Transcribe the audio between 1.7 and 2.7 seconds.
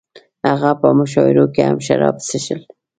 شراب څښل